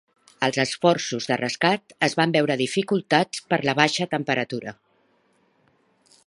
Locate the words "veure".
2.37-2.55